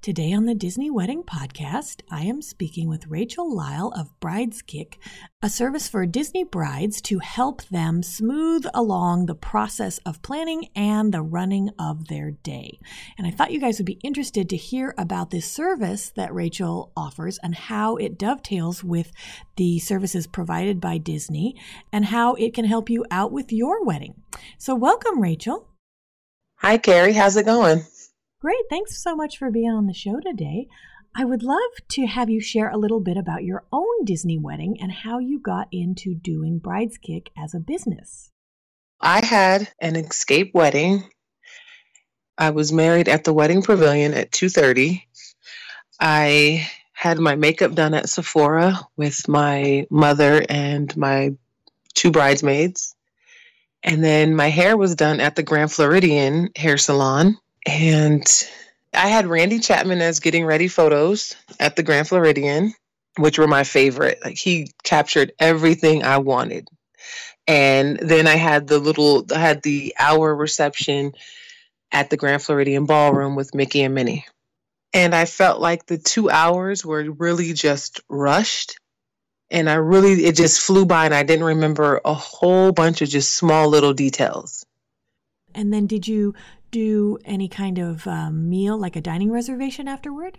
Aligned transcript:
Today 0.00 0.32
on 0.32 0.44
the 0.44 0.54
Disney 0.54 0.92
Wedding 0.92 1.24
Podcast, 1.24 2.02
I 2.08 2.22
am 2.22 2.40
speaking 2.40 2.88
with 2.88 3.08
Rachel 3.08 3.52
Lyle 3.52 3.92
of 3.96 4.18
Brides 4.20 4.62
Kick, 4.62 4.96
a 5.42 5.50
service 5.50 5.88
for 5.88 6.06
Disney 6.06 6.44
brides 6.44 7.00
to 7.02 7.18
help 7.18 7.64
them 7.64 8.04
smooth 8.04 8.64
along 8.72 9.26
the 9.26 9.34
process 9.34 9.98
of 10.06 10.22
planning 10.22 10.68
and 10.76 11.12
the 11.12 11.20
running 11.20 11.70
of 11.80 12.06
their 12.06 12.30
day. 12.30 12.78
And 13.18 13.26
I 13.26 13.32
thought 13.32 13.50
you 13.50 13.58
guys 13.58 13.78
would 13.80 13.86
be 13.86 13.98
interested 14.04 14.48
to 14.48 14.56
hear 14.56 14.94
about 14.96 15.30
this 15.30 15.50
service 15.50 16.12
that 16.14 16.32
Rachel 16.32 16.92
offers 16.96 17.40
and 17.42 17.56
how 17.56 17.96
it 17.96 18.16
dovetails 18.16 18.84
with 18.84 19.10
the 19.56 19.80
services 19.80 20.28
provided 20.28 20.80
by 20.80 20.98
Disney 20.98 21.56
and 21.92 22.04
how 22.04 22.34
it 22.34 22.54
can 22.54 22.66
help 22.66 22.88
you 22.88 23.04
out 23.10 23.32
with 23.32 23.52
your 23.52 23.84
wedding. 23.84 24.22
So, 24.58 24.76
welcome, 24.76 25.20
Rachel. 25.20 25.66
Hi, 26.58 26.78
Carrie. 26.78 27.14
How's 27.14 27.36
it 27.36 27.46
going? 27.46 27.82
Great. 28.40 28.66
Thanks 28.70 29.02
so 29.02 29.16
much 29.16 29.36
for 29.36 29.50
being 29.50 29.72
on 29.72 29.86
the 29.86 29.92
show 29.92 30.20
today. 30.20 30.68
I 31.12 31.24
would 31.24 31.42
love 31.42 31.58
to 31.88 32.06
have 32.06 32.30
you 32.30 32.40
share 32.40 32.70
a 32.70 32.78
little 32.78 33.00
bit 33.00 33.16
about 33.16 33.42
your 33.42 33.64
own 33.72 34.04
Disney 34.04 34.38
wedding 34.38 34.80
and 34.80 34.92
how 34.92 35.18
you 35.18 35.40
got 35.40 35.66
into 35.72 36.14
doing 36.14 36.60
Brides 36.60 36.98
Kick 36.98 37.30
as 37.36 37.52
a 37.52 37.58
business. 37.58 38.30
I 39.00 39.26
had 39.26 39.72
an 39.80 39.96
escape 39.96 40.52
wedding. 40.54 41.02
I 42.36 42.50
was 42.50 42.72
married 42.72 43.08
at 43.08 43.24
the 43.24 43.32
wedding 43.32 43.60
pavilion 43.60 44.14
at 44.14 44.30
2:30. 44.30 45.02
I 45.98 46.70
had 46.92 47.18
my 47.18 47.34
makeup 47.34 47.74
done 47.74 47.94
at 47.94 48.08
Sephora 48.08 48.78
with 48.96 49.26
my 49.26 49.88
mother 49.90 50.46
and 50.48 50.96
my 50.96 51.34
two 51.94 52.12
bridesmaids. 52.12 52.94
And 53.82 54.04
then 54.04 54.36
my 54.36 54.48
hair 54.48 54.76
was 54.76 54.94
done 54.94 55.18
at 55.18 55.34
the 55.34 55.42
Grand 55.42 55.72
Floridian 55.72 56.50
hair 56.54 56.78
salon 56.78 57.36
and 57.66 58.24
I 58.94 59.08
had 59.08 59.26
Randy 59.26 59.58
Chapman 59.58 60.00
as 60.00 60.20
getting 60.20 60.44
ready 60.44 60.68
photos 60.68 61.36
at 61.60 61.76
the 61.76 61.82
Grand 61.82 62.08
Floridian, 62.08 62.74
which 63.16 63.38
were 63.38 63.46
my 63.46 63.64
favorite. 63.64 64.18
Like 64.24 64.36
he 64.36 64.72
captured 64.82 65.32
everything 65.38 66.04
I 66.04 66.18
wanted. 66.18 66.68
And 67.46 67.98
then 67.98 68.26
I 68.26 68.36
had 68.36 68.66
the 68.66 68.78
little, 68.78 69.26
I 69.34 69.38
had 69.38 69.62
the 69.62 69.94
hour 69.98 70.34
reception 70.34 71.12
at 71.90 72.10
the 72.10 72.16
Grand 72.16 72.42
Floridian 72.42 72.84
Ballroom 72.84 73.36
with 73.36 73.54
Mickey 73.54 73.82
and 73.82 73.94
Minnie. 73.94 74.26
And 74.92 75.14
I 75.14 75.24
felt 75.24 75.60
like 75.60 75.86
the 75.86 75.98
two 75.98 76.30
hours 76.30 76.84
were 76.84 77.10
really 77.10 77.52
just 77.52 78.00
rushed. 78.08 78.78
And 79.50 79.68
I 79.68 79.74
really, 79.74 80.24
it 80.24 80.36
just 80.36 80.60
flew 80.60 80.84
by, 80.84 81.06
and 81.06 81.14
I 81.14 81.22
didn't 81.22 81.46
remember 81.46 82.02
a 82.04 82.12
whole 82.12 82.72
bunch 82.72 83.00
of 83.00 83.08
just 83.08 83.34
small 83.34 83.68
little 83.68 83.94
details. 83.94 84.66
And 85.54 85.72
then 85.72 85.86
did 85.86 86.06
you 86.06 86.34
do 86.70 87.18
any 87.24 87.48
kind 87.48 87.78
of 87.78 88.06
um, 88.06 88.48
meal, 88.48 88.78
like 88.78 88.96
a 88.96 89.00
dining 89.00 89.30
reservation 89.30 89.88
afterward? 89.88 90.38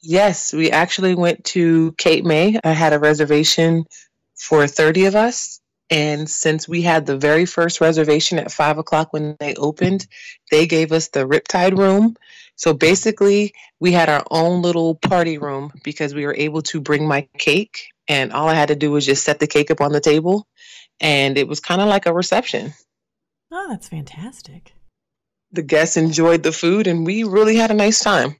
Yes, 0.00 0.52
we 0.52 0.70
actually 0.70 1.14
went 1.14 1.44
to 1.46 1.92
Cape 1.92 2.24
May. 2.24 2.58
I 2.62 2.72
had 2.72 2.92
a 2.92 2.98
reservation 2.98 3.84
for 4.36 4.66
30 4.66 5.06
of 5.06 5.16
us. 5.16 5.60
And 5.90 6.28
since 6.28 6.68
we 6.68 6.82
had 6.82 7.06
the 7.06 7.16
very 7.16 7.46
first 7.46 7.80
reservation 7.80 8.38
at 8.38 8.52
five 8.52 8.78
o'clock 8.78 9.12
when 9.12 9.36
they 9.40 9.54
opened, 9.54 10.06
they 10.50 10.66
gave 10.66 10.92
us 10.92 11.08
the 11.08 11.26
Riptide 11.26 11.78
room. 11.78 12.16
So 12.56 12.74
basically, 12.74 13.54
we 13.80 13.92
had 13.92 14.08
our 14.08 14.24
own 14.30 14.62
little 14.62 14.94
party 14.94 15.38
room 15.38 15.72
because 15.84 16.14
we 16.14 16.26
were 16.26 16.34
able 16.34 16.62
to 16.62 16.80
bring 16.80 17.08
my 17.08 17.26
cake. 17.38 17.88
And 18.06 18.32
all 18.32 18.48
I 18.48 18.54
had 18.54 18.68
to 18.68 18.76
do 18.76 18.90
was 18.90 19.06
just 19.06 19.24
set 19.24 19.40
the 19.40 19.46
cake 19.46 19.70
up 19.70 19.80
on 19.80 19.92
the 19.92 20.00
table. 20.00 20.46
And 21.00 21.38
it 21.38 21.48
was 21.48 21.60
kind 21.60 21.80
of 21.80 21.88
like 21.88 22.06
a 22.06 22.12
reception. 22.12 22.74
Oh, 23.50 23.66
that's 23.68 23.88
fantastic 23.88 24.74
the 25.52 25.62
guests 25.62 25.96
enjoyed 25.96 26.42
the 26.42 26.52
food 26.52 26.86
and 26.86 27.06
we 27.06 27.24
really 27.24 27.56
had 27.56 27.70
a 27.70 27.74
nice 27.74 28.02
time. 28.02 28.36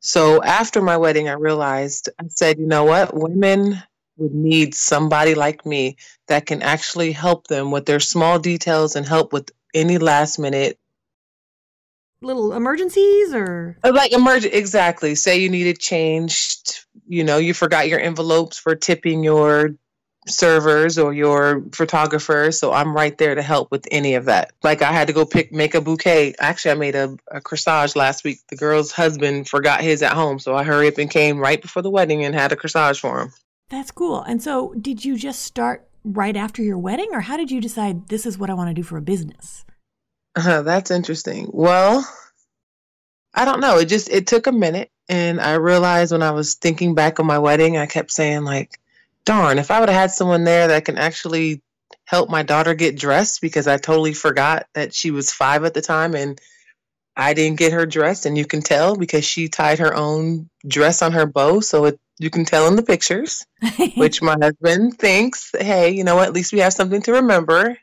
So 0.00 0.42
after 0.42 0.80
my 0.80 0.96
wedding, 0.96 1.28
I 1.28 1.32
realized 1.32 2.08
I 2.20 2.24
said, 2.28 2.58
you 2.58 2.66
know 2.66 2.84
what? 2.84 3.14
Women 3.14 3.82
would 4.16 4.34
need 4.34 4.74
somebody 4.74 5.34
like 5.34 5.64
me 5.64 5.96
that 6.26 6.46
can 6.46 6.62
actually 6.62 7.12
help 7.12 7.46
them 7.46 7.70
with 7.70 7.86
their 7.86 8.00
small 8.00 8.38
details 8.38 8.96
and 8.96 9.06
help 9.06 9.32
with 9.32 9.50
any 9.74 9.98
last 9.98 10.38
minute 10.38 10.78
little 12.20 12.52
emergencies 12.52 13.32
or 13.32 13.78
uh, 13.84 13.92
like 13.94 14.12
emergent 14.12 14.52
exactly 14.52 15.14
say 15.14 15.38
you 15.38 15.48
needed 15.48 15.78
changed 15.78 16.84
you 17.06 17.22
know 17.22 17.36
you 17.36 17.54
forgot 17.54 17.88
your 17.88 18.00
envelopes 18.00 18.58
for 18.58 18.74
tipping 18.74 19.22
your 19.22 19.70
servers 20.28 20.98
or 20.98 21.12
your 21.12 21.62
photographers. 21.72 22.58
So 22.58 22.72
I'm 22.72 22.94
right 22.94 23.16
there 23.16 23.34
to 23.34 23.42
help 23.42 23.70
with 23.70 23.86
any 23.90 24.14
of 24.14 24.26
that. 24.26 24.52
Like 24.62 24.82
I 24.82 24.92
had 24.92 25.06
to 25.08 25.12
go 25.12 25.24
pick, 25.24 25.52
make 25.52 25.74
a 25.74 25.80
bouquet. 25.80 26.34
Actually, 26.38 26.70
I 26.72 26.74
made 26.74 26.94
a, 26.94 27.16
a 27.30 27.40
corsage 27.40 27.96
last 27.96 28.24
week. 28.24 28.40
The 28.48 28.56
girl's 28.56 28.92
husband 28.92 29.48
forgot 29.48 29.80
his 29.80 30.02
at 30.02 30.12
home. 30.12 30.38
So 30.38 30.54
I 30.54 30.64
hurried 30.64 30.92
up 30.92 30.98
and 30.98 31.10
came 31.10 31.38
right 31.38 31.60
before 31.60 31.82
the 31.82 31.90
wedding 31.90 32.24
and 32.24 32.34
had 32.34 32.52
a 32.52 32.56
corsage 32.56 33.00
for 33.00 33.20
him. 33.20 33.32
That's 33.70 33.90
cool. 33.90 34.22
And 34.22 34.42
so 34.42 34.74
did 34.80 35.04
you 35.04 35.16
just 35.16 35.42
start 35.42 35.86
right 36.04 36.36
after 36.36 36.62
your 36.62 36.78
wedding 36.78 37.08
or 37.12 37.20
how 37.20 37.36
did 37.36 37.50
you 37.50 37.60
decide 37.60 38.08
this 38.08 38.24
is 38.24 38.38
what 38.38 38.50
I 38.50 38.54
want 38.54 38.70
to 38.70 38.74
do 38.74 38.82
for 38.82 38.96
a 38.96 39.02
business? 39.02 39.64
Uh, 40.36 40.62
that's 40.62 40.90
interesting. 40.90 41.50
Well, 41.52 42.08
I 43.34 43.44
don't 43.44 43.60
know. 43.60 43.78
It 43.78 43.86
just, 43.86 44.08
it 44.08 44.26
took 44.26 44.46
a 44.46 44.52
minute. 44.52 44.90
And 45.08 45.40
I 45.40 45.54
realized 45.54 46.12
when 46.12 46.22
I 46.22 46.32
was 46.32 46.54
thinking 46.54 46.94
back 46.94 47.18
on 47.18 47.26
my 47.26 47.38
wedding, 47.38 47.76
I 47.78 47.86
kept 47.86 48.10
saying 48.10 48.44
like, 48.44 48.78
darn, 49.28 49.58
if 49.58 49.70
I 49.70 49.78
would 49.78 49.90
have 49.90 50.00
had 50.00 50.10
someone 50.10 50.44
there 50.44 50.68
that 50.68 50.86
can 50.86 50.96
actually 50.96 51.60
help 52.06 52.30
my 52.30 52.42
daughter 52.42 52.72
get 52.72 52.98
dressed 52.98 53.42
because 53.42 53.66
I 53.66 53.76
totally 53.76 54.14
forgot 54.14 54.66
that 54.72 54.94
she 54.94 55.10
was 55.10 55.30
five 55.30 55.64
at 55.64 55.74
the 55.74 55.82
time 55.82 56.14
and 56.14 56.40
I 57.14 57.34
didn't 57.34 57.58
get 57.58 57.72
her 57.72 57.84
dressed, 57.84 58.26
and 58.26 58.38
you 58.38 58.46
can 58.46 58.62
tell 58.62 58.96
because 58.96 59.24
she 59.24 59.48
tied 59.48 59.80
her 59.80 59.92
own 59.92 60.48
dress 60.66 61.02
on 61.02 61.12
her 61.12 61.26
bow, 61.26 61.58
so 61.58 61.86
it, 61.86 62.00
you 62.18 62.30
can 62.30 62.44
tell 62.44 62.68
in 62.68 62.76
the 62.76 62.82
pictures. 62.82 63.44
which 63.96 64.22
my 64.22 64.36
husband 64.40 64.96
thinks, 64.98 65.50
hey, 65.58 65.90
you 65.90 66.04
know 66.04 66.14
what? 66.14 66.28
At 66.28 66.32
least 66.32 66.52
we 66.52 66.60
have 66.60 66.72
something 66.72 67.02
to 67.02 67.14
remember. 67.14 67.76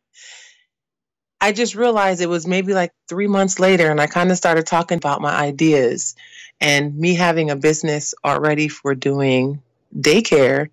I 1.41 1.51
just 1.51 1.75
realized 1.75 2.22
it 2.22 2.29
was 2.29 2.47
maybe 2.47 2.73
like 2.73 2.94
three 3.09 3.28
months 3.28 3.59
later, 3.59 3.91
and 3.91 4.00
I 4.00 4.07
kind 4.07 4.31
of 4.31 4.38
started 4.38 4.66
talking 4.66 4.97
about 4.97 5.22
my 5.22 5.35
ideas 5.35 6.16
and 6.61 6.97
me 6.97 7.13
having 7.13 7.50
a 7.51 7.57
business 7.57 8.16
already 8.23 8.69
for 8.69 8.95
doing 8.95 9.61
daycare 9.94 10.69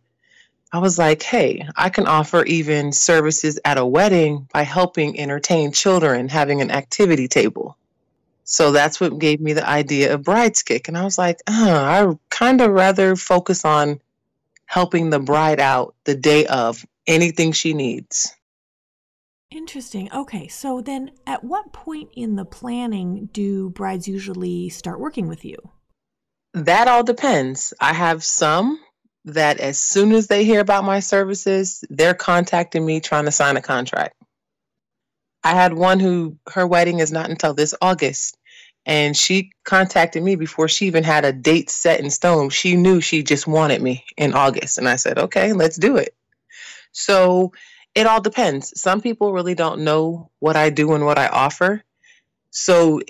I 0.72 0.78
was 0.78 0.98
like, 0.98 1.22
hey, 1.22 1.68
I 1.76 1.90
can 1.90 2.06
offer 2.06 2.44
even 2.44 2.92
services 2.92 3.60
at 3.64 3.76
a 3.76 3.84
wedding 3.84 4.48
by 4.54 4.62
helping 4.62 5.20
entertain 5.20 5.70
children, 5.70 6.28
having 6.28 6.62
an 6.62 6.70
activity 6.70 7.28
table. 7.28 7.76
So 8.44 8.72
that's 8.72 8.98
what 8.98 9.18
gave 9.18 9.40
me 9.40 9.52
the 9.52 9.68
idea 9.68 10.14
of 10.14 10.22
Brides 10.22 10.62
Kick. 10.62 10.88
And 10.88 10.96
I 10.96 11.04
was 11.04 11.18
like, 11.18 11.40
oh, 11.46 11.74
I 11.74 12.18
kind 12.30 12.62
of 12.62 12.70
rather 12.70 13.16
focus 13.16 13.66
on 13.66 14.00
helping 14.64 15.10
the 15.10 15.20
bride 15.20 15.60
out 15.60 15.94
the 16.04 16.14
day 16.14 16.46
of 16.46 16.84
anything 17.06 17.52
she 17.52 17.74
needs. 17.74 18.34
Interesting. 19.50 20.10
Okay. 20.12 20.48
So 20.48 20.80
then 20.80 21.10
at 21.26 21.44
what 21.44 21.74
point 21.74 22.08
in 22.14 22.36
the 22.36 22.46
planning 22.46 23.28
do 23.34 23.68
brides 23.68 24.08
usually 24.08 24.70
start 24.70 24.98
working 24.98 25.28
with 25.28 25.44
you? 25.44 25.58
That 26.54 26.88
all 26.88 27.04
depends. 27.04 27.74
I 27.78 27.92
have 27.92 28.24
some 28.24 28.80
that 29.24 29.60
as 29.60 29.78
soon 29.78 30.12
as 30.12 30.26
they 30.26 30.44
hear 30.44 30.60
about 30.60 30.84
my 30.84 31.00
services, 31.00 31.84
they're 31.90 32.14
contacting 32.14 32.84
me 32.84 33.00
trying 33.00 33.24
to 33.26 33.32
sign 33.32 33.56
a 33.56 33.62
contract. 33.62 34.16
I 35.44 35.54
had 35.54 35.74
one 35.74 36.00
who 36.00 36.36
her 36.48 36.66
wedding 36.66 36.98
is 37.00 37.12
not 37.12 37.30
until 37.30 37.54
this 37.54 37.74
August. 37.80 38.36
And 38.84 39.16
she 39.16 39.52
contacted 39.64 40.22
me 40.24 40.34
before 40.34 40.68
she 40.68 40.86
even 40.86 41.04
had 41.04 41.24
a 41.24 41.32
date 41.32 41.70
set 41.70 42.00
in 42.00 42.10
stone. 42.10 42.50
She 42.50 42.74
knew 42.76 43.00
she 43.00 43.22
just 43.22 43.46
wanted 43.46 43.80
me 43.80 44.04
in 44.16 44.34
August. 44.34 44.78
And 44.78 44.88
I 44.88 44.96
said, 44.96 45.18
okay, 45.18 45.52
let's 45.52 45.76
do 45.76 45.96
it. 45.96 46.14
So 46.90 47.52
it 47.94 48.06
all 48.06 48.20
depends. 48.20 48.80
Some 48.80 49.00
people 49.00 49.32
really 49.32 49.54
don't 49.54 49.84
know 49.84 50.30
what 50.40 50.56
I 50.56 50.70
do 50.70 50.94
and 50.94 51.04
what 51.04 51.18
I 51.18 51.28
offer. 51.28 51.84
So 52.50 53.00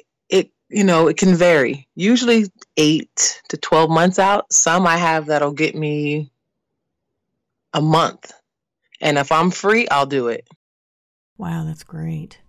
you 0.73 0.85
know, 0.85 1.07
it 1.07 1.17
can 1.17 1.35
vary. 1.35 1.87
Usually 1.95 2.47
eight 2.77 3.41
to 3.51 3.57
12 3.57 3.91
months 3.91 4.19
out. 4.19 4.53
Some 4.53 4.87
I 4.87 4.97
have 4.97 5.27
that'll 5.27 5.53
get 5.53 5.75
me 5.75 6.31
a 7.73 7.81
month. 7.81 8.33
And 9.01 9.19
if 9.19 9.31
I'm 9.31 9.51
free, 9.51 9.87
I'll 9.89 10.07
do 10.07 10.29
it. 10.29 10.49
Wow, 11.37 11.65
that's 11.65 11.85
great. 11.85 12.41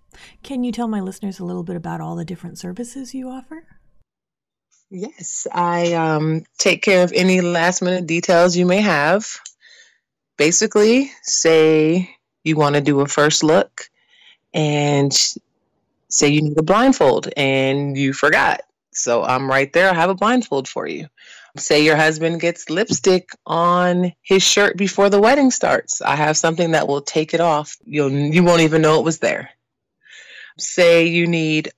Can 0.43 0.63
you 0.63 0.71
tell 0.71 0.87
my 0.87 1.01
listeners 1.01 1.39
a 1.39 1.45
little 1.45 1.63
bit 1.63 1.75
about 1.75 1.99
all 1.99 2.15
the 2.15 2.25
different 2.25 2.59
services 2.59 3.13
you 3.13 3.29
offer? 3.29 3.65
Yes, 4.89 5.47
I 5.51 5.93
um, 5.93 6.43
take 6.59 6.83
care 6.83 7.03
of 7.03 7.11
any 7.13 7.41
last 7.41 7.81
minute 7.81 8.05
details 8.05 8.55
you 8.55 8.65
may 8.65 8.81
have. 8.81 9.27
Basically, 10.37 11.11
say 11.23 12.15
you 12.43 12.55
want 12.55 12.75
to 12.75 12.81
do 12.81 13.01
a 13.01 13.07
first 13.07 13.43
look 13.43 13.89
and 14.53 15.11
say 16.13 16.29
you 16.29 16.43
need 16.43 16.59
a 16.59 16.63
blindfold 16.63 17.27
and 17.35 17.97
you 17.97 18.13
forgot. 18.13 18.61
So 18.93 19.23
I'm 19.23 19.49
right 19.49 19.73
there. 19.73 19.89
I 19.89 19.95
have 19.95 20.11
a 20.11 20.15
blindfold 20.15 20.67
for 20.67 20.87
you. 20.87 21.07
Say 21.57 21.83
your 21.83 21.95
husband 21.95 22.39
gets 22.39 22.69
lipstick 22.69 23.29
on 23.45 24.13
his 24.21 24.43
shirt 24.43 24.77
before 24.77 25.09
the 25.09 25.19
wedding 25.19 25.49
starts. 25.49 26.01
I 26.01 26.15
have 26.15 26.37
something 26.37 26.71
that 26.71 26.87
will 26.87 27.01
take 27.01 27.33
it 27.33 27.41
off. 27.41 27.77
You'll 27.83 28.11
you 28.11 28.43
won't 28.43 28.61
even 28.61 28.83
know 28.83 28.99
it 28.99 29.05
was 29.05 29.19
there. 29.19 29.49
Say 30.59 31.07
you 31.07 31.25
need 31.25 31.71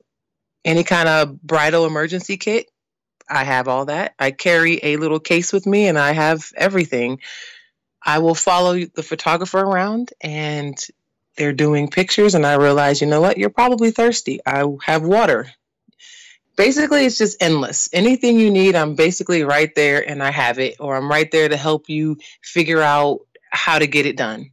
any 0.66 0.84
kind 0.84 1.08
of 1.08 1.42
bridal 1.42 1.86
emergency 1.86 2.36
kit. 2.36 2.70
I 3.30 3.46
have 3.46 3.70
all 3.70 3.86
that. 3.86 4.16
I 4.20 4.32
carry 4.32 4.80
a 4.84 4.98
little 4.98 5.20
case 5.20 5.54
with 5.54 5.66
me 5.66 5.88
and 5.88 5.98
I 5.98 6.12
have 6.12 6.52
everything. 6.58 7.22
I 8.04 8.20
will 8.20 8.36
follow 8.36 8.78
the 8.78 9.04
photographer 9.04 9.60
around 9.60 10.12
and 10.22 10.78
they're 11.38 11.54
doing 11.54 11.90
pictures 11.90 12.36
and 12.36 12.46
I 12.46 12.56
realize, 12.56 13.02
you 13.02 13.08
know 13.08 13.22
what, 13.22 13.38
you're 13.38 13.50
probably 13.50 13.92
thirsty. 13.92 14.40
I 14.46 14.66
have 14.84 15.04
water. 15.04 15.48
Basically, 16.56 17.06
it's 17.06 17.18
just 17.18 17.42
endless. 17.42 17.90
Anything 17.92 18.40
you 18.40 18.50
need, 18.50 18.76
I'm 18.76 18.96
basically 18.96 19.44
right 19.44 19.74
there 19.76 20.08
and 20.08 20.24
I 20.24 20.32
have 20.32 20.58
it, 20.58 20.76
or 20.80 20.96
I'm 20.96 21.10
right 21.10 21.30
there 21.30 21.50
to 21.50 21.58
help 21.58 21.90
you 21.90 22.18
figure 22.42 22.82
out 22.82 23.20
how 23.52 23.78
to 23.78 23.88
get 23.88 24.06
it 24.06 24.16
done. 24.16 24.52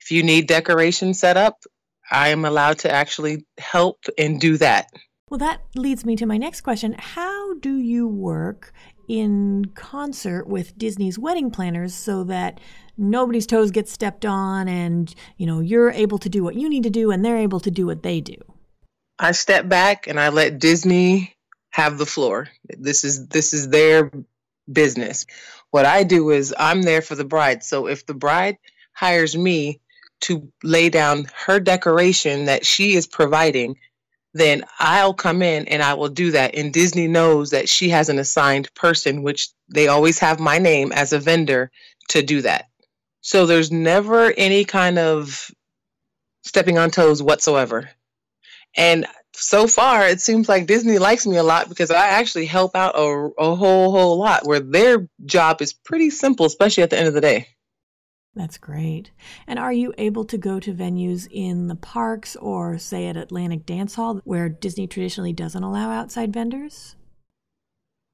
If 0.00 0.12
you 0.12 0.22
need 0.22 0.46
decoration 0.46 1.14
set 1.14 1.36
up, 1.36 1.64
I 2.10 2.28
am 2.28 2.44
allowed 2.44 2.78
to 2.80 2.90
actually 2.92 3.44
help 3.58 4.04
and 4.18 4.40
do 4.40 4.56
that. 4.58 4.90
Well, 5.30 5.38
that 5.38 5.62
leads 5.74 6.04
me 6.04 6.14
to 6.16 6.26
my 6.26 6.36
next 6.36 6.60
question. 6.60 6.94
How 6.98 7.54
do 7.54 7.76
you 7.76 8.06
work 8.06 8.72
in 9.12 9.66
concert 9.74 10.46
with 10.46 10.78
Disney's 10.78 11.18
wedding 11.18 11.50
planners 11.50 11.92
so 11.92 12.24
that 12.24 12.58
nobody's 12.96 13.46
toes 13.46 13.70
get 13.70 13.86
stepped 13.86 14.24
on 14.24 14.68
and, 14.68 15.14
you 15.36 15.44
know, 15.44 15.60
you're 15.60 15.90
able 15.90 16.16
to 16.16 16.30
do 16.30 16.42
what 16.42 16.54
you 16.54 16.66
need 16.66 16.84
to 16.84 16.90
do 16.90 17.10
and 17.10 17.22
they're 17.22 17.36
able 17.36 17.60
to 17.60 17.70
do 17.70 17.84
what 17.84 18.02
they 18.02 18.22
do? 18.22 18.36
I 19.18 19.32
step 19.32 19.68
back 19.68 20.06
and 20.06 20.18
I 20.18 20.30
let 20.30 20.58
Disney 20.58 21.36
have 21.72 21.98
the 21.98 22.06
floor. 22.06 22.48
This 22.70 23.04
is 23.04 23.28
this 23.28 23.52
is 23.52 23.68
their 23.68 24.10
business. 24.72 25.26
What 25.72 25.84
I 25.84 26.04
do 26.04 26.30
is 26.30 26.54
I'm 26.58 26.80
there 26.80 27.02
for 27.02 27.14
the 27.14 27.26
bride. 27.26 27.62
So 27.62 27.88
if 27.88 28.06
the 28.06 28.14
bride 28.14 28.56
hires 28.94 29.36
me 29.36 29.82
to 30.22 30.50
lay 30.62 30.88
down 30.88 31.26
her 31.44 31.60
decoration 31.60 32.46
that 32.46 32.64
she 32.64 32.94
is 32.94 33.06
providing, 33.06 33.76
then 34.34 34.64
I'll 34.78 35.14
come 35.14 35.42
in 35.42 35.68
and 35.68 35.82
I 35.82 35.94
will 35.94 36.08
do 36.08 36.30
that. 36.30 36.54
And 36.54 36.72
Disney 36.72 37.06
knows 37.06 37.50
that 37.50 37.68
she 37.68 37.88
has 37.90 38.08
an 38.08 38.18
assigned 38.18 38.72
person, 38.74 39.22
which 39.22 39.50
they 39.68 39.88
always 39.88 40.18
have 40.20 40.40
my 40.40 40.58
name 40.58 40.92
as 40.92 41.12
a 41.12 41.18
vendor 41.18 41.70
to 42.08 42.22
do 42.22 42.42
that. 42.42 42.66
So 43.20 43.46
there's 43.46 43.70
never 43.70 44.32
any 44.36 44.64
kind 44.64 44.98
of 44.98 45.50
stepping 46.44 46.78
on 46.78 46.90
toes 46.90 47.22
whatsoever. 47.22 47.90
And 48.76 49.06
so 49.34 49.66
far, 49.66 50.06
it 50.06 50.20
seems 50.20 50.48
like 50.48 50.66
Disney 50.66 50.98
likes 50.98 51.26
me 51.26 51.36
a 51.36 51.42
lot 51.42 51.68
because 51.68 51.90
I 51.90 52.08
actually 52.08 52.46
help 52.46 52.74
out 52.74 52.94
a, 52.96 53.30
a 53.38 53.54
whole, 53.54 53.90
whole 53.90 54.18
lot 54.18 54.46
where 54.46 54.60
their 54.60 55.08
job 55.24 55.62
is 55.62 55.72
pretty 55.72 56.10
simple, 56.10 56.46
especially 56.46 56.82
at 56.82 56.90
the 56.90 56.98
end 56.98 57.08
of 57.08 57.14
the 57.14 57.20
day. 57.20 57.48
That's 58.34 58.56
great. 58.56 59.10
And 59.46 59.58
are 59.58 59.72
you 59.72 59.92
able 59.98 60.24
to 60.24 60.38
go 60.38 60.58
to 60.58 60.72
venues 60.72 61.28
in 61.30 61.68
the 61.68 61.76
parks 61.76 62.34
or, 62.36 62.78
say, 62.78 63.06
at 63.06 63.16
Atlantic 63.16 63.66
Dance 63.66 63.94
Hall 63.94 64.20
where 64.24 64.48
Disney 64.48 64.86
traditionally 64.86 65.34
doesn't 65.34 65.62
allow 65.62 65.90
outside 65.90 66.32
vendors? 66.32 66.96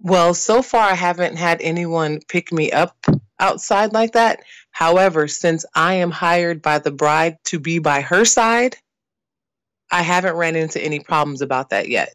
Well, 0.00 0.34
so 0.34 0.62
far 0.62 0.90
I 0.90 0.94
haven't 0.94 1.36
had 1.36 1.60
anyone 1.60 2.20
pick 2.28 2.52
me 2.52 2.72
up 2.72 2.96
outside 3.38 3.92
like 3.92 4.12
that. 4.12 4.40
However, 4.70 5.28
since 5.28 5.64
I 5.74 5.94
am 5.94 6.10
hired 6.10 6.62
by 6.62 6.78
the 6.78 6.90
bride 6.90 7.38
to 7.46 7.60
be 7.60 7.78
by 7.78 8.00
her 8.00 8.24
side, 8.24 8.76
I 9.90 10.02
haven't 10.02 10.36
ran 10.36 10.56
into 10.56 10.82
any 10.82 11.00
problems 11.00 11.42
about 11.42 11.70
that 11.70 11.88
yet. 11.88 12.14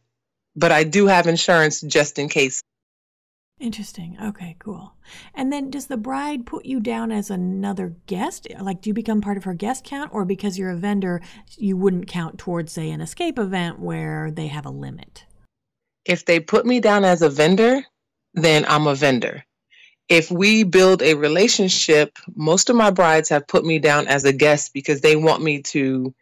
But 0.55 0.71
I 0.71 0.83
do 0.83 1.07
have 1.07 1.27
insurance 1.27 1.81
just 1.81 2.19
in 2.19 2.29
case. 2.29 2.61
Interesting. 3.63 4.17
Okay, 4.21 4.57
cool. 4.59 4.93
And 5.33 5.49
then 5.49 5.69
does 5.69 5.87
the 5.87 5.95
bride 5.95 6.45
put 6.45 6.65
you 6.65 6.81
down 6.81 7.13
as 7.13 7.29
another 7.29 7.95
guest? 8.07 8.45
Like, 8.59 8.81
do 8.81 8.89
you 8.89 8.93
become 8.93 9.21
part 9.21 9.37
of 9.37 9.45
her 9.45 9.53
guest 9.53 9.85
count, 9.85 10.13
or 10.13 10.25
because 10.25 10.59
you're 10.59 10.71
a 10.71 10.75
vendor, 10.75 11.21
you 11.55 11.77
wouldn't 11.77 12.07
count 12.07 12.37
towards, 12.37 12.73
say, 12.73 12.91
an 12.91 12.99
escape 12.99 13.39
event 13.39 13.79
where 13.79 14.31
they 14.31 14.47
have 14.47 14.65
a 14.65 14.69
limit? 14.69 15.23
If 16.03 16.25
they 16.25 16.41
put 16.41 16.65
me 16.65 16.81
down 16.81 17.05
as 17.05 17.21
a 17.21 17.29
vendor, 17.29 17.85
then 18.33 18.65
I'm 18.67 18.85
a 18.85 18.95
vendor. 18.95 19.45
If 20.09 20.29
we 20.29 20.63
build 20.63 21.01
a 21.01 21.13
relationship, 21.13 22.19
most 22.35 22.69
of 22.69 22.75
my 22.75 22.91
brides 22.91 23.29
have 23.29 23.47
put 23.47 23.63
me 23.63 23.79
down 23.79 24.09
as 24.09 24.25
a 24.25 24.33
guest 24.33 24.73
because 24.73 24.99
they 24.99 25.15
want 25.15 25.41
me 25.41 25.61
to 25.61 26.13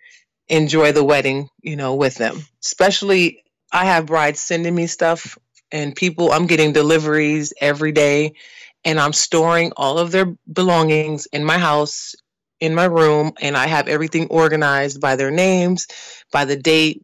enjoy 0.47 0.91
the 0.91 1.03
wedding, 1.03 1.49
you 1.63 1.75
know, 1.75 1.95
with 1.95 2.17
them. 2.17 2.45
Especially, 2.63 3.43
I 3.71 3.85
have 3.85 4.05
brides 4.05 4.39
sending 4.39 4.75
me 4.75 4.85
stuff 4.85 5.39
and 5.71 5.95
people 5.95 6.31
i'm 6.31 6.47
getting 6.47 6.73
deliveries 6.73 7.53
every 7.61 7.91
day 7.91 8.33
and 8.85 8.99
i'm 8.99 9.13
storing 9.13 9.71
all 9.77 9.97
of 9.97 10.11
their 10.11 10.25
belongings 10.51 11.27
in 11.27 11.43
my 11.43 11.57
house 11.57 12.15
in 12.59 12.75
my 12.75 12.85
room 12.85 13.31
and 13.41 13.57
i 13.57 13.67
have 13.67 13.87
everything 13.87 14.27
organized 14.27 15.01
by 15.01 15.15
their 15.15 15.31
names 15.31 15.87
by 16.31 16.45
the 16.45 16.55
date 16.57 17.03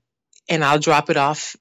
and 0.49 0.63
i'll 0.63 0.79
drop 0.79 1.09
it 1.09 1.17
off 1.17 1.55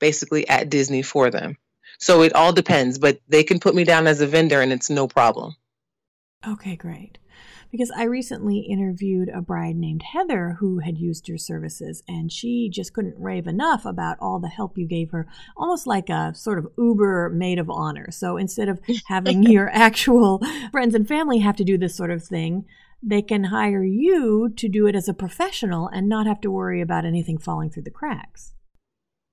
basically 0.00 0.48
at 0.48 0.70
disney 0.70 1.02
for 1.02 1.30
them. 1.30 1.56
So 1.98 2.22
it 2.22 2.34
all 2.34 2.52
depends 2.52 2.98
but 2.98 3.18
they 3.28 3.42
can 3.42 3.58
put 3.58 3.74
me 3.74 3.84
down 3.84 4.06
as 4.06 4.20
a 4.20 4.26
vendor 4.26 4.60
and 4.60 4.72
it's 4.72 4.90
no 4.90 5.08
problem. 5.08 5.56
Okay 6.46 6.76
great 6.76 7.18
because 7.70 7.90
I 7.90 8.04
recently 8.04 8.60
interviewed 8.60 9.28
a 9.28 9.40
bride 9.40 9.76
named 9.76 10.02
Heather 10.02 10.56
who 10.60 10.78
had 10.78 10.98
used 10.98 11.28
your 11.28 11.38
services, 11.38 12.02
and 12.08 12.32
she 12.32 12.70
just 12.72 12.92
couldn't 12.92 13.18
rave 13.18 13.46
enough 13.46 13.84
about 13.84 14.16
all 14.20 14.40
the 14.40 14.48
help 14.48 14.78
you 14.78 14.86
gave 14.86 15.10
her, 15.10 15.26
almost 15.56 15.86
like 15.86 16.08
a 16.08 16.34
sort 16.34 16.58
of 16.58 16.68
Uber 16.78 17.30
maid 17.30 17.58
of 17.58 17.70
honor. 17.70 18.10
So 18.10 18.36
instead 18.36 18.68
of 18.68 18.80
having 19.06 19.42
your 19.42 19.68
actual 19.70 20.40
friends 20.70 20.94
and 20.94 21.06
family 21.06 21.38
have 21.38 21.56
to 21.56 21.64
do 21.64 21.76
this 21.76 21.96
sort 21.96 22.10
of 22.10 22.24
thing, 22.24 22.64
they 23.02 23.22
can 23.22 23.44
hire 23.44 23.84
you 23.84 24.52
to 24.56 24.68
do 24.68 24.86
it 24.86 24.96
as 24.96 25.08
a 25.08 25.14
professional 25.14 25.88
and 25.88 26.08
not 26.08 26.26
have 26.26 26.40
to 26.40 26.50
worry 26.50 26.80
about 26.80 27.04
anything 27.04 27.38
falling 27.38 27.70
through 27.70 27.84
the 27.84 27.90
cracks. 27.90 28.54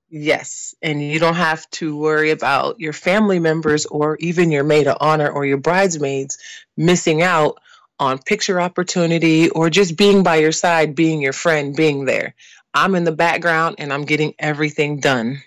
Yes, 0.09 0.75
and 0.83 1.01
you 1.01 1.19
don't 1.19 1.35
have 1.35 1.69
to 1.71 1.97
worry 1.97 2.29
about 2.29 2.79
your 2.79 2.93
family 2.93 3.39
members 3.39 3.87
or 3.87 4.17
even 4.19 4.51
your 4.51 4.63
maid 4.63 4.87
of 4.87 4.97
honor 5.01 5.27
or 5.27 5.45
your 5.45 5.57
bridesmaids 5.57 6.37
missing 6.77 7.23
out 7.23 7.57
on 7.99 8.19
picture 8.19 8.59
opportunity 8.59 9.49
or 9.49 9.69
just 9.69 9.97
being 9.97 10.23
by 10.23 10.35
your 10.37 10.51
side, 10.51 10.95
being 10.95 11.21
your 11.21 11.33
friend, 11.33 11.75
being 11.75 12.05
there. 12.05 12.35
I'm 12.73 12.95
in 12.95 13.05
the 13.05 13.11
background 13.11 13.75
and 13.79 13.93
I'm 13.93 14.03
getting 14.03 14.33
everything 14.37 14.99
done. 14.99 15.41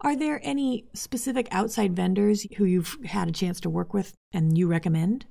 Are 0.00 0.14
there 0.14 0.40
any 0.44 0.84
specific 0.94 1.48
outside 1.50 1.96
vendors 1.96 2.46
who 2.56 2.64
you've 2.64 2.96
had 3.04 3.28
a 3.28 3.32
chance 3.32 3.60
to 3.60 3.70
work 3.70 3.92
with 3.92 4.14
and 4.32 4.56
you 4.56 4.68
recommend? 4.68 5.26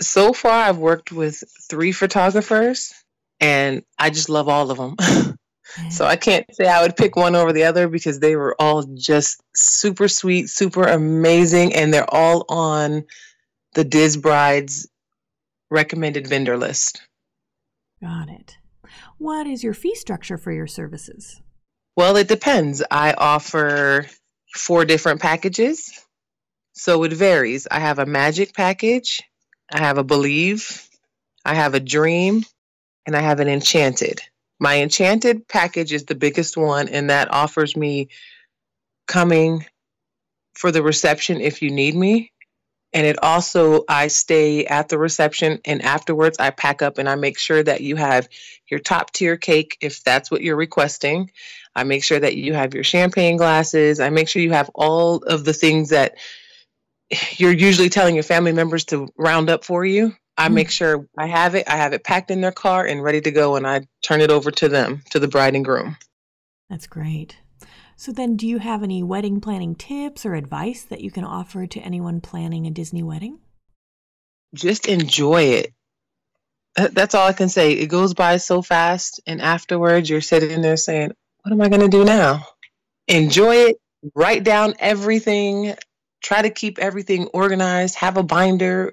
So 0.00 0.32
far, 0.32 0.68
I've 0.68 0.78
worked 0.78 1.10
with 1.10 1.42
three 1.68 1.90
photographers 1.90 2.92
and 3.40 3.82
I 3.98 4.10
just 4.10 4.28
love 4.28 4.48
all 4.48 4.70
of 4.70 4.78
them. 4.78 4.96
so 5.90 6.04
I 6.04 6.16
can't 6.16 6.46
say 6.54 6.68
I 6.68 6.82
would 6.82 6.96
pick 6.96 7.16
one 7.16 7.34
over 7.34 7.52
the 7.52 7.64
other 7.64 7.88
because 7.88 8.20
they 8.20 8.36
were 8.36 8.54
all 8.60 8.84
just 8.94 9.42
super 9.54 10.08
sweet, 10.08 10.48
super 10.48 10.84
amazing, 10.84 11.74
and 11.74 11.92
they're 11.92 12.12
all 12.12 12.44
on 12.48 13.04
the 13.74 13.84
Diz 13.84 14.16
Brides 14.16 14.88
recommended 15.70 16.26
vendor 16.26 16.56
list. 16.56 17.02
Got 18.00 18.28
it. 18.28 18.56
What 19.18 19.46
is 19.46 19.64
your 19.64 19.74
fee 19.74 19.94
structure 19.94 20.38
for 20.38 20.52
your 20.52 20.66
services? 20.66 21.40
Well, 21.96 22.16
it 22.16 22.28
depends. 22.28 22.82
I 22.90 23.14
offer 23.14 24.06
four 24.54 24.84
different 24.84 25.20
packages. 25.20 25.92
So 26.74 27.04
it 27.04 27.12
varies. 27.12 27.68
I 27.70 27.78
have 27.78 27.98
a 27.98 28.06
magic 28.06 28.52
package, 28.52 29.22
I 29.72 29.78
have 29.78 29.96
a 29.96 30.04
believe, 30.04 30.88
I 31.44 31.54
have 31.54 31.74
a 31.74 31.80
dream, 31.80 32.44
and 33.06 33.14
I 33.14 33.20
have 33.20 33.38
an 33.38 33.48
enchanted. 33.48 34.20
My 34.58 34.80
enchanted 34.80 35.46
package 35.46 35.92
is 35.92 36.04
the 36.04 36.14
biggest 36.16 36.56
one, 36.56 36.88
and 36.88 37.10
that 37.10 37.32
offers 37.32 37.76
me 37.76 38.08
coming 39.06 39.66
for 40.54 40.72
the 40.72 40.82
reception 40.82 41.40
if 41.40 41.62
you 41.62 41.70
need 41.70 41.94
me. 41.94 42.32
And 42.94 43.06
it 43.06 43.22
also, 43.22 43.84
I 43.88 44.06
stay 44.06 44.64
at 44.66 44.88
the 44.88 44.98
reception 44.98 45.60
and 45.64 45.82
afterwards 45.82 46.38
I 46.38 46.50
pack 46.50 46.80
up 46.80 46.96
and 46.98 47.08
I 47.08 47.16
make 47.16 47.38
sure 47.38 47.62
that 47.62 47.80
you 47.80 47.96
have 47.96 48.28
your 48.70 48.78
top 48.78 49.12
tier 49.12 49.36
cake 49.36 49.76
if 49.80 50.04
that's 50.04 50.30
what 50.30 50.42
you're 50.42 50.56
requesting. 50.56 51.32
I 51.74 51.82
make 51.82 52.04
sure 52.04 52.20
that 52.20 52.36
you 52.36 52.54
have 52.54 52.72
your 52.72 52.84
champagne 52.84 53.36
glasses. 53.36 53.98
I 53.98 54.10
make 54.10 54.28
sure 54.28 54.40
you 54.40 54.52
have 54.52 54.70
all 54.76 55.16
of 55.24 55.44
the 55.44 55.52
things 55.52 55.90
that 55.90 56.14
you're 57.36 57.52
usually 57.52 57.90
telling 57.90 58.14
your 58.14 58.24
family 58.24 58.52
members 58.52 58.84
to 58.86 59.08
round 59.16 59.50
up 59.50 59.64
for 59.64 59.84
you. 59.84 60.14
I 60.36 60.48
make 60.48 60.68
mm. 60.68 60.72
sure 60.72 61.06
I 61.18 61.26
have 61.26 61.54
it. 61.54 61.68
I 61.68 61.76
have 61.76 61.92
it 61.92 62.04
packed 62.04 62.30
in 62.30 62.40
their 62.40 62.52
car 62.52 62.86
and 62.86 63.02
ready 63.02 63.20
to 63.20 63.30
go, 63.30 63.56
and 63.56 63.66
I 63.66 63.86
turn 64.02 64.20
it 64.20 64.30
over 64.30 64.50
to 64.52 64.68
them, 64.68 65.02
to 65.10 65.20
the 65.20 65.28
bride 65.28 65.54
and 65.54 65.64
groom. 65.64 65.96
That's 66.68 66.86
great. 66.86 67.36
So, 67.96 68.12
then 68.12 68.36
do 68.36 68.46
you 68.46 68.58
have 68.58 68.82
any 68.82 69.02
wedding 69.02 69.40
planning 69.40 69.74
tips 69.74 70.26
or 70.26 70.34
advice 70.34 70.82
that 70.84 71.00
you 71.00 71.10
can 71.10 71.24
offer 71.24 71.66
to 71.66 71.80
anyone 71.80 72.20
planning 72.20 72.66
a 72.66 72.70
Disney 72.70 73.02
wedding? 73.02 73.38
Just 74.54 74.86
enjoy 74.86 75.42
it. 75.44 75.72
That's 76.76 77.14
all 77.14 77.28
I 77.28 77.32
can 77.32 77.48
say. 77.48 77.72
It 77.72 77.86
goes 77.86 78.14
by 78.14 78.38
so 78.38 78.62
fast, 78.62 79.20
and 79.26 79.40
afterwards, 79.40 80.10
you're 80.10 80.20
sitting 80.20 80.60
there 80.60 80.76
saying, 80.76 81.12
What 81.42 81.52
am 81.52 81.60
I 81.60 81.68
going 81.68 81.82
to 81.82 81.88
do 81.88 82.04
now? 82.04 82.46
Enjoy 83.06 83.54
it. 83.56 83.76
Write 84.14 84.44
down 84.44 84.74
everything 84.78 85.74
try 86.24 86.40
to 86.40 86.50
keep 86.50 86.78
everything 86.78 87.26
organized, 87.28 87.96
have 87.96 88.16
a 88.16 88.22
binder, 88.22 88.92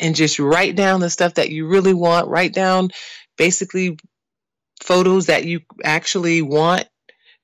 and 0.00 0.16
just 0.16 0.38
write 0.38 0.74
down 0.74 1.00
the 1.00 1.10
stuff 1.10 1.34
that 1.34 1.50
you 1.50 1.68
really 1.68 1.94
want. 1.94 2.28
Write 2.28 2.54
down 2.54 2.88
basically 3.36 3.98
photos 4.82 5.26
that 5.26 5.44
you 5.44 5.60
actually 5.84 6.40
want 6.40 6.88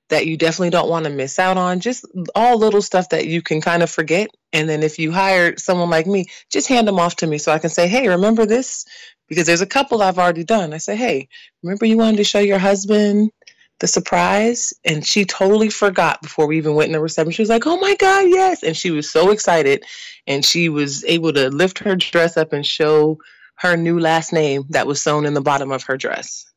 that 0.09 0.25
you 0.25 0.37
definitely 0.37 0.69
don't 0.69 0.89
want 0.89 1.05
to 1.05 1.11
miss 1.11 1.37
out 1.39 1.57
on. 1.57 1.79
Just 1.79 2.05
all 2.35 2.57
little 2.57 2.81
stuff 2.81 3.09
that 3.09 3.27
you 3.27 3.41
can 3.41 3.61
kind 3.61 3.83
of 3.83 3.89
forget. 3.89 4.29
And 4.53 4.69
then 4.69 4.83
if 4.83 4.99
you 4.99 5.11
hire 5.11 5.57
someone 5.57 5.89
like 5.89 6.07
me, 6.07 6.25
just 6.49 6.67
hand 6.67 6.87
them 6.87 6.99
off 6.99 7.17
to 7.17 7.27
me 7.27 7.37
so 7.37 7.51
I 7.51 7.59
can 7.59 7.69
say, 7.69 7.87
hey, 7.87 8.07
remember 8.07 8.45
this? 8.45 8.85
Because 9.27 9.45
there's 9.45 9.61
a 9.61 9.65
couple 9.65 10.01
I've 10.01 10.17
already 10.17 10.45
done. 10.45 10.73
I 10.73 10.77
say, 10.77 10.95
hey, 10.95 11.27
remember 11.61 11.85
you 11.85 11.97
wanted 11.97 12.17
to 12.17 12.23
show 12.23 12.39
your 12.39 12.59
husband 12.59 13.31
the 13.79 13.87
surprise 13.87 14.73
and 14.85 15.05
she 15.05 15.23
totally 15.25 15.69
forgot 15.69 16.21
before 16.21 16.47
we 16.47 16.57
even 16.57 16.73
went 16.73 16.87
in 16.87 16.93
the 16.93 16.99
reception. 16.99 17.31
She 17.31 17.41
was 17.41 17.49
like, 17.49 17.67
"Oh 17.67 17.77
my 17.77 17.95
god, 17.95 18.25
yes." 18.27 18.63
And 18.63 18.75
she 18.75 18.89
was 18.89 19.11
so 19.11 19.29
excited 19.29 19.85
and 20.25 20.43
she 20.43 20.67
was 20.69 21.03
able 21.05 21.31
to 21.33 21.49
lift 21.49 21.79
her 21.79 21.95
dress 21.95 22.37
up 22.37 22.53
and 22.53 22.65
show 22.65 23.19
her 23.55 23.77
new 23.77 23.99
last 23.99 24.33
name 24.33 24.65
that 24.69 24.87
was 24.87 25.01
sewn 25.01 25.25
in 25.25 25.33
the 25.33 25.41
bottom 25.41 25.71
of 25.71 25.83
her 25.83 25.97
dress. 25.97 26.51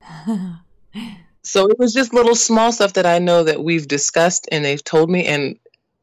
so 1.46 1.66
it 1.68 1.78
was 1.78 1.94
just 1.94 2.12
little 2.12 2.34
small 2.34 2.72
stuff 2.72 2.94
that 2.94 3.06
I 3.06 3.18
know 3.18 3.44
that 3.44 3.62
we've 3.62 3.88
discussed 3.88 4.48
and 4.52 4.64
they've 4.64 4.82
told 4.82 5.10
me 5.10 5.26
and 5.26 5.58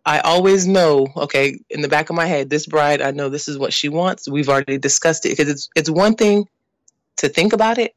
I 0.06 0.20
always 0.20 0.68
know, 0.68 1.08
okay, 1.16 1.60
in 1.70 1.82
the 1.82 1.88
back 1.88 2.10
of 2.10 2.16
my 2.16 2.26
head, 2.26 2.50
this 2.50 2.66
bride, 2.66 3.02
I 3.02 3.12
know 3.12 3.30
this 3.30 3.48
is 3.48 3.58
what 3.58 3.72
she 3.72 3.88
wants. 3.88 4.28
We've 4.28 4.50
already 4.50 4.78
discussed 4.78 5.26
it 5.26 5.30
because 5.30 5.48
it's 5.48 5.70
it's 5.76 5.90
one 5.90 6.16
thing 6.16 6.48
to 7.18 7.30
think 7.30 7.54
about 7.54 7.78
it 7.78 7.96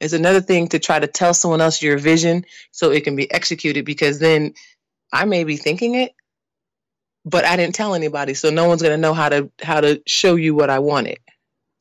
it's 0.00 0.14
another 0.14 0.40
thing 0.40 0.66
to 0.68 0.78
try 0.78 0.98
to 0.98 1.06
tell 1.06 1.34
someone 1.34 1.60
else 1.60 1.82
your 1.82 1.98
vision 1.98 2.44
so 2.72 2.90
it 2.90 3.04
can 3.04 3.16
be 3.16 3.30
executed 3.30 3.84
because 3.84 4.18
then 4.18 4.54
I 5.12 5.26
may 5.26 5.44
be 5.44 5.56
thinking 5.56 5.94
it, 5.94 6.14
but 7.26 7.44
I 7.44 7.56
didn't 7.56 7.74
tell 7.74 7.94
anybody, 7.94 8.32
so 8.32 8.48
no 8.48 8.66
one's 8.66 8.82
gonna 8.82 8.96
know 8.96 9.12
how 9.12 9.28
to 9.28 9.50
how 9.62 9.80
to 9.80 10.02
show 10.06 10.36
you 10.36 10.54
what 10.54 10.70
I 10.70 10.78
wanted. 10.78 11.18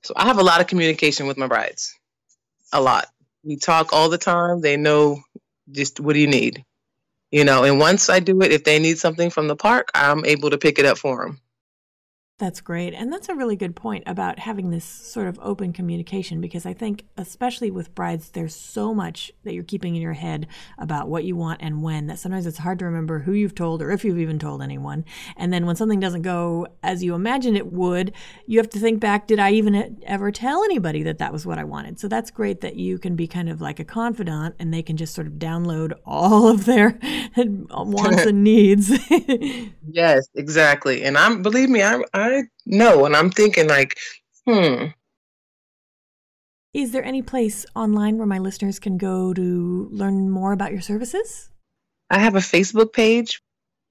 So 0.03 0.13
I 0.17 0.25
have 0.25 0.37
a 0.37 0.43
lot 0.43 0.59
of 0.59 0.67
communication 0.67 1.27
with 1.27 1.37
my 1.37 1.47
brides. 1.47 1.97
A 2.73 2.81
lot. 2.81 3.07
We 3.43 3.57
talk 3.57 3.93
all 3.93 4.09
the 4.09 4.17
time. 4.17 4.61
They 4.61 4.77
know 4.77 5.21
just 5.71 5.99
what 5.99 6.13
do 6.13 6.19
you 6.19 6.27
need? 6.27 6.63
You 7.31 7.45
know, 7.45 7.63
and 7.63 7.79
once 7.79 8.09
I 8.09 8.19
do 8.19 8.41
it, 8.41 8.51
if 8.51 8.63
they 8.63 8.79
need 8.79 8.97
something 8.97 9.29
from 9.29 9.47
the 9.47 9.55
park, 9.55 9.89
I'm 9.93 10.25
able 10.25 10.49
to 10.49 10.57
pick 10.57 10.79
it 10.79 10.85
up 10.85 10.97
for 10.97 11.25
them. 11.25 11.39
That's 12.39 12.61
great. 12.61 12.93
And 12.93 13.11
that's 13.11 13.27
a 13.27 13.35
really 13.35 13.57
good 13.57 13.75
point 13.75 14.05
about 14.07 14.39
having 14.39 14.69
this 14.69 14.85
sort 14.85 15.27
of 15.27 15.37
open 15.41 15.73
communication 15.73 16.39
because 16.39 16.65
I 16.65 16.73
think, 16.73 17.03
especially 17.17 17.69
with 17.69 17.93
brides, 17.93 18.29
there's 18.29 18.55
so 18.55 18.93
much 18.93 19.29
that 19.43 19.53
you're 19.53 19.65
keeping 19.65 19.97
in 19.97 20.01
your 20.01 20.13
head 20.13 20.47
about 20.77 21.09
what 21.09 21.25
you 21.25 21.35
want 21.35 21.59
and 21.61 21.83
when 21.83 22.07
that 22.07 22.17
sometimes 22.17 22.47
it's 22.47 22.59
hard 22.59 22.79
to 22.79 22.85
remember 22.85 23.19
who 23.19 23.33
you've 23.33 23.55
told 23.55 23.81
or 23.81 23.91
if 23.91 24.05
you've 24.05 24.19
even 24.19 24.39
told 24.39 24.61
anyone. 24.61 25.03
And 25.35 25.51
then 25.51 25.65
when 25.65 25.75
something 25.75 25.99
doesn't 25.99 26.21
go 26.21 26.67
as 26.81 27.03
you 27.03 27.13
imagine 27.13 27.57
it 27.57 27.73
would, 27.73 28.13
you 28.45 28.57
have 28.59 28.69
to 28.69 28.79
think 28.79 29.01
back 29.01 29.27
did 29.27 29.39
I 29.39 29.51
even 29.51 30.01
ever 30.05 30.31
tell 30.31 30.63
anybody 30.63 31.03
that 31.03 31.17
that 31.17 31.33
was 31.33 31.45
what 31.45 31.59
I 31.59 31.65
wanted? 31.65 31.99
So 31.99 32.07
that's 32.07 32.31
great 32.31 32.61
that 32.61 32.77
you 32.77 32.99
can 32.99 33.17
be 33.17 33.27
kind 33.27 33.49
of 33.49 33.59
like 33.59 33.81
a 33.81 33.85
confidant 33.85 34.55
and 34.59 34.73
they 34.73 34.81
can 34.81 34.95
just 34.95 35.13
sort 35.13 35.27
of 35.27 35.33
download 35.33 35.91
all 36.05 36.47
of 36.47 36.63
their 36.63 36.97
wants 37.35 38.25
and 38.25 38.45
needs. 38.45 38.97
yes, 39.91 40.29
exactly. 40.35 41.03
And 41.03 41.17
I'm, 41.17 41.41
believe 41.41 41.69
me, 41.69 41.83
I'm, 41.83 42.05
I'm 42.13 42.28
I 42.29 42.43
know, 42.65 43.05
and 43.05 43.15
I'm 43.15 43.31
thinking 43.31 43.67
like, 43.67 43.97
hmm. 44.47 44.85
Is 46.73 46.91
there 46.91 47.03
any 47.03 47.21
place 47.23 47.65
online 47.75 48.17
where 48.17 48.27
my 48.27 48.37
listeners 48.37 48.77
can 48.77 48.97
go 48.97 49.33
to 49.33 49.89
learn 49.91 50.29
more 50.29 50.53
about 50.53 50.71
your 50.71 50.81
services? 50.81 51.49
I 52.11 52.19
have 52.19 52.35
a 52.35 52.39
Facebook 52.39 52.93
page, 52.93 53.41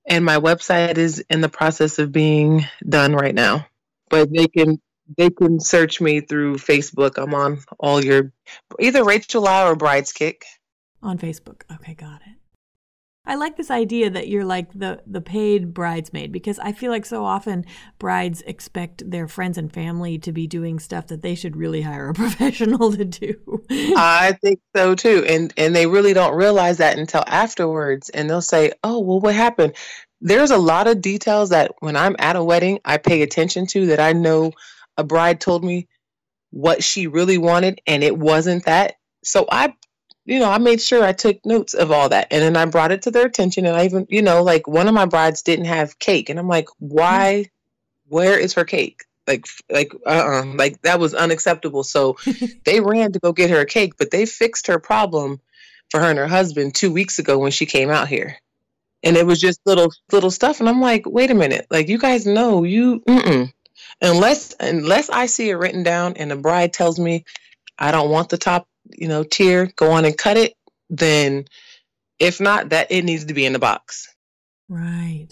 and 0.07 0.25
my 0.25 0.39
website 0.39 0.97
is 0.97 1.19
in 1.31 1.41
the 1.41 1.49
process 1.49 1.99
of 1.99 2.13
being 2.13 2.65
done 2.89 3.15
right 3.15 3.35
now. 3.35 3.67
But 4.11 4.33
they 4.33 4.47
can 4.47 4.81
they 5.17 5.31
can 5.31 5.59
search 5.59 6.01
me 6.01 6.21
through 6.21 6.57
Facebook. 6.57 7.19
I'm 7.19 7.35
on 7.35 7.61
all 7.81 8.05
your 8.05 8.33
either 8.79 9.05
Rachel 9.05 9.43
Lau 9.43 9.69
or 9.69 9.77
Brides 9.77 10.13
Kick. 10.13 10.45
On 11.03 11.19
Facebook. 11.19 11.63
Okay, 11.73 11.95
got 11.95 12.21
it. 12.27 12.37
I 13.29 13.35
like 13.35 13.59
this 13.59 13.71
idea 13.71 14.09
that 14.09 14.29
you're 14.29 14.45
like 14.45 14.73
the 14.73 15.03
the 15.07 15.21
paid 15.21 15.75
bridesmaid 15.75 16.33
because 16.33 16.59
I 16.59 16.73
feel 16.73 16.91
like 16.91 17.05
so 17.05 17.27
often 17.27 17.67
brides 17.99 18.41
expect 18.47 19.09
their 19.09 19.29
friends 19.29 19.59
and 19.59 19.71
family 19.71 20.19
to 20.21 20.33
be 20.33 20.47
doing 20.47 20.79
stuff 20.79 21.09
that 21.09 21.21
they 21.21 21.35
should 21.35 21.55
really 21.55 21.83
hire 21.83 22.09
a 22.09 22.15
professional 22.25 22.91
to 22.93 23.05
do. 23.05 23.63
I 23.71 24.39
think 24.41 24.61
so 24.75 24.95
too. 24.95 25.27
And 25.29 25.53
and 25.59 25.77
they 25.77 25.87
really 25.87 26.15
don't 26.15 26.35
realize 26.35 26.79
that 26.79 26.99
until 26.99 27.23
afterwards 27.27 28.09
and 28.09 28.31
they'll 28.31 28.41
say, 28.41 28.73
"Oh, 28.83 28.99
well 29.01 29.21
what 29.21 29.35
happened?" 29.35 29.75
There's 30.23 30.51
a 30.51 30.59
lot 30.59 30.89
of 30.89 31.03
details 31.03 31.51
that 31.51 31.73
when 31.81 31.97
I'm 31.97 32.17
at 32.19 32.35
a 32.35 32.43
wedding, 32.43 32.81
I 32.85 32.97
pay 32.97 33.21
attention 33.21 33.67
to 33.69 33.87
that 33.89 34.01
I 34.01 34.15
know 34.15 34.53
a 34.97 35.05
bride 35.05 35.41
told 35.41 35.63
me 35.63 35.87
what 36.51 36.83
she 36.83 37.07
really 37.07 37.37
wanted 37.37 37.83
and 37.87 38.03
it 38.03 38.17
wasn't 38.17 38.65
that. 38.65 38.95
So 39.23 39.47
I 39.53 39.75
you 40.29 40.39
know, 40.39 40.51
I 40.51 40.59
made 40.59 40.83
sure 40.83 41.03
I 41.03 41.13
took 41.13 41.45
notes 41.47 41.73
of 41.73 41.91
all 41.91 42.11
that. 42.11 42.29
And 42.31 42.43
then 42.43 42.55
I 42.55 42.67
brought 42.67 42.93
it 42.93 43.01
to 43.03 43.11
their 43.11 43.25
attention. 43.25 43.65
And 43.65 43.75
I 43.75 43.87
even, 43.87 44.07
you 44.11 44.21
know, 44.21 44.43
like 44.43 44.69
one 44.69 44.87
of 44.87 44.93
my 44.93 45.07
brides 45.07 45.41
didn't 45.41 45.65
have 45.65 45.99
cake. 45.99 46.29
And 46.29 46.39
I'm 46.39 46.49
like, 46.49 46.69
why? 46.79 47.47
Where 48.09 48.39
is 48.39 48.53
her 48.53 48.67
cake? 48.67 49.05
Like, 49.27 49.47
like, 49.71 49.95
uh 50.07 50.11
uh-uh. 50.11 50.55
like 50.57 50.83
that 50.83 51.01
was 51.01 51.15
unacceptable. 51.15 51.83
So 51.83 52.19
they 52.67 52.81
ran 52.81 53.13
to 53.13 53.19
go 53.19 53.33
get 53.33 53.49
her 53.49 53.61
a 53.61 53.67
cake, 53.67 53.95
but 53.97 54.11
they 54.11 54.27
fixed 54.27 54.67
her 54.67 54.79
problem 54.79 55.41
for 55.91 55.99
her 55.99 56.11
and 56.11 56.19
her 56.19 56.29
husband 56.29 56.75
two 56.75 56.93
weeks 56.93 57.19
ago 57.19 57.39
when 57.39 57.51
she 57.51 57.65
came 57.65 57.89
out 57.89 58.09
here. 58.09 58.37
And 59.03 59.17
it 59.17 59.25
was 59.25 59.41
just 59.41 59.61
little, 59.65 59.91
little 60.13 60.31
stuff. 60.31 60.61
And 60.61 60.69
I'm 60.69 60.83
like, 60.83 61.07
wait 61.07 61.31
a 61.31 61.35
minute. 61.35 61.67
Like, 61.71 61.89
you 61.89 61.97
guys 61.97 62.27
know 62.27 62.65
you, 62.65 63.01
mm-mm. 63.09 63.51
unless, 64.03 64.55
unless 64.61 65.09
I 65.09 65.25
see 65.25 65.49
it 65.49 65.55
written 65.55 65.85
down 65.85 66.19
and 66.19 66.31
the 66.31 66.37
bride 66.37 66.75
tells 66.75 66.99
me, 66.99 67.25
I 67.79 67.93
don't 67.93 68.11
want 68.11 68.29
the 68.29 68.37
top 68.37 68.68
you 68.97 69.09
know, 69.09 69.25
tier, 69.25 69.73
go 69.77 69.93
on 69.93 70.05
and 70.05 70.17
cut 70.17 70.37
it, 70.37 70.55
then 70.91 71.47
if 72.19 72.41
not, 72.41 72.71
that 72.71 72.91
it 72.91 73.05
needs 73.05 73.27
to 73.27 73.35
be 73.35 73.47
in 73.47 73.53
the 73.53 73.59
box. 73.59 74.15
Right. 74.69 75.29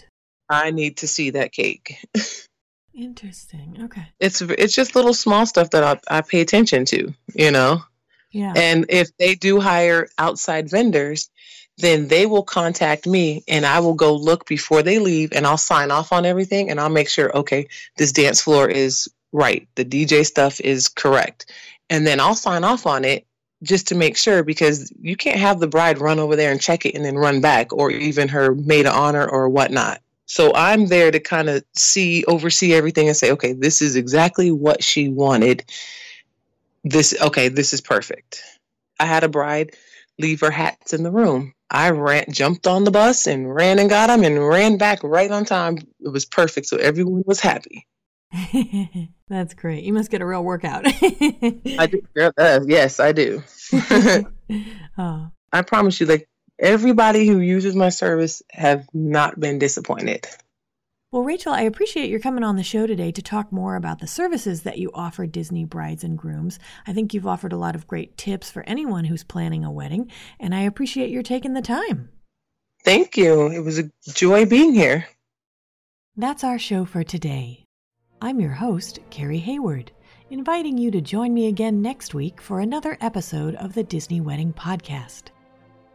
I 0.49 0.71
need 0.71 0.97
to 0.97 1.07
see 1.07 1.31
that 1.31 1.51
cake. 1.51 1.97
Interesting. 2.93 3.77
Okay. 3.83 4.07
It's 4.19 4.41
it's 4.41 4.73
just 4.73 4.95
little 4.95 5.13
small 5.13 5.45
stuff 5.45 5.69
that 5.71 5.83
I, 5.83 6.17
I 6.17 6.21
pay 6.21 6.41
attention 6.41 6.85
to, 6.85 7.13
you 7.35 7.51
know. 7.51 7.83
Yeah. 8.31 8.53
And 8.55 8.87
if 8.89 9.15
they 9.17 9.35
do 9.35 9.59
hire 9.59 10.07
outside 10.17 10.69
vendors, 10.69 11.29
then 11.77 12.07
they 12.07 12.25
will 12.25 12.43
contact 12.43 13.05
me 13.05 13.43
and 13.47 13.67
I 13.67 13.81
will 13.81 13.93
go 13.93 14.15
look 14.15 14.47
before 14.47 14.81
they 14.81 14.97
leave 14.97 15.31
and 15.31 15.45
I'll 15.45 15.59
sign 15.59 15.91
off 15.91 16.11
on 16.11 16.25
everything 16.25 16.71
and 16.71 16.79
I'll 16.79 16.89
make 16.89 17.07
sure 17.07 17.35
okay, 17.37 17.67
this 17.97 18.11
dance 18.11 18.41
floor 18.41 18.67
is 18.67 19.07
right. 19.31 19.67
The 19.75 19.85
DJ 19.85 20.25
stuff 20.25 20.59
is 20.59 20.87
correct. 20.87 21.51
And 21.91 22.05
then 22.05 22.19
I'll 22.19 22.35
sign 22.35 22.63
off 22.63 22.87
on 22.87 23.05
it 23.05 23.26
just 23.63 23.87
to 23.87 23.95
make 23.95 24.17
sure 24.17 24.43
because 24.43 24.91
you 25.01 25.15
can't 25.15 25.39
have 25.39 25.59
the 25.59 25.67
bride 25.67 25.99
run 25.99 26.19
over 26.19 26.35
there 26.35 26.51
and 26.51 26.61
check 26.61 26.85
it 26.85 26.95
and 26.95 27.03
then 27.03 27.15
run 27.15 27.41
back 27.41 27.73
or 27.73 27.89
even 27.91 28.27
her 28.27 28.55
maid 28.55 28.85
of 28.85 28.93
honor 28.93 29.27
or 29.27 29.49
whatnot. 29.49 30.01
So 30.25 30.51
i'm 30.55 30.87
there 30.87 31.09
to 31.09 31.19
kind 31.19 31.49
of 31.49 31.63
see 31.73 32.23
oversee 32.25 32.73
everything 32.73 33.07
and 33.07 33.15
say 33.15 33.31
okay 33.31 33.53
this 33.53 33.81
is 33.81 33.95
exactly 33.95 34.51
what 34.51 34.83
she 34.83 35.09
wanted. 35.09 35.63
This 36.83 37.15
okay 37.21 37.49
this 37.49 37.73
is 37.73 37.81
perfect. 37.81 38.43
I 38.99 39.05
had 39.05 39.23
a 39.23 39.29
bride 39.29 39.75
leave 40.19 40.41
her 40.41 40.51
hats 40.51 40.93
in 40.93 41.03
the 41.03 41.11
room. 41.11 41.53
I 41.69 41.89
ran 41.91 42.25
jumped 42.29 42.67
on 42.67 42.83
the 42.83 42.91
bus 42.91 43.27
and 43.27 43.53
ran 43.53 43.79
and 43.79 43.89
got 43.89 44.07
them 44.07 44.23
and 44.23 44.47
ran 44.47 44.77
back 44.77 45.03
right 45.03 45.31
on 45.31 45.45
time. 45.45 45.77
It 45.99 46.09
was 46.09 46.25
perfect 46.25 46.67
so 46.67 46.77
everyone 46.77 47.23
was 47.25 47.39
happy 47.39 47.87
That's 49.29 49.53
great. 49.53 49.83
You 49.83 49.93
must 49.93 50.11
get 50.11 50.21
a 50.21 50.25
real 50.25 50.43
workout. 50.43 50.83
I 50.85 51.89
do. 51.89 52.31
Uh, 52.37 52.59
yes, 52.65 52.99
I 52.99 53.11
do. 53.11 53.43
oh. 54.97 55.31
I 55.51 55.61
promise 55.61 55.99
you, 55.99 56.05
like 56.05 56.27
everybody 56.59 57.27
who 57.27 57.39
uses 57.39 57.75
my 57.75 57.89
service 57.89 58.41
have 58.51 58.87
not 58.93 59.39
been 59.39 59.59
disappointed. 59.59 60.27
Well, 61.09 61.23
Rachel, 61.23 61.53
I 61.53 61.61
appreciate 61.61 62.09
your 62.09 62.19
coming 62.19 62.43
on 62.43 62.57
the 62.57 62.63
show 62.63 62.85
today 62.85 63.13
to 63.13 63.21
talk 63.21 63.49
more 63.49 63.77
about 63.77 63.99
the 63.99 64.07
services 64.07 64.63
that 64.63 64.77
you 64.77 64.91
offer 64.93 65.25
Disney 65.25 65.63
brides 65.63 66.03
and 66.03 66.17
grooms. 66.17 66.59
I 66.85 66.91
think 66.91 67.13
you've 67.13 67.25
offered 67.25 67.53
a 67.53 67.57
lot 67.57 67.75
of 67.75 67.87
great 67.87 68.17
tips 68.17 68.51
for 68.51 68.63
anyone 68.63 69.05
who's 69.05 69.23
planning 69.23 69.63
a 69.63 69.71
wedding, 69.71 70.11
and 70.37 70.53
I 70.53 70.61
appreciate 70.61 71.09
your 71.09 71.23
taking 71.23 71.53
the 71.53 71.61
time. 71.61 72.09
Thank 72.83 73.15
you. 73.15 73.47
It 73.47 73.59
was 73.59 73.79
a 73.79 73.89
joy 74.13 74.45
being 74.45 74.73
here. 74.73 75.07
That's 76.17 76.43
our 76.43 76.59
show 76.59 76.83
for 76.83 77.03
today. 77.03 77.66
I'm 78.19 78.39
your 78.39 78.51
host, 78.51 78.97
Carrie 79.11 79.37
Hayward, 79.37 79.91
inviting 80.31 80.75
you 80.75 80.89
to 80.89 81.01
join 81.01 81.35
me 81.35 81.45
again 81.47 81.83
next 81.83 82.15
week 82.15 82.41
for 82.41 82.61
another 82.61 82.97
episode 82.99 83.53
of 83.55 83.75
the 83.75 83.83
Disney 83.83 84.21
Wedding 84.21 84.51
Podcast. 84.51 85.25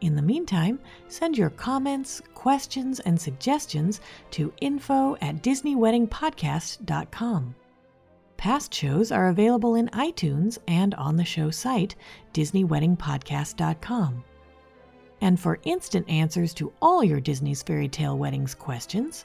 In 0.02 0.14
the 0.14 0.22
meantime, 0.22 0.78
send 1.08 1.36
your 1.36 1.50
comments, 1.50 2.22
questions, 2.32 3.00
and 3.00 3.20
suggestions 3.20 4.00
to 4.30 4.52
info 4.60 5.16
at 5.16 5.42
DisneyWeddingPodcast.com. 5.42 7.54
Past 8.36 8.72
shows 8.72 9.10
are 9.10 9.28
available 9.28 9.74
in 9.74 9.88
iTunes 9.88 10.58
and 10.68 10.94
on 10.94 11.16
the 11.16 11.24
show 11.24 11.50
site, 11.50 11.96
DisneyWeddingPodcast.com. 12.34 14.24
And 15.20 15.38
for 15.38 15.60
instant 15.62 16.08
answers 16.08 16.52
to 16.54 16.72
all 16.82 17.04
your 17.04 17.20
Disney's 17.20 17.62
Fairy 17.62 17.88
Tale 17.88 18.18
Weddings 18.18 18.56
questions, 18.56 19.24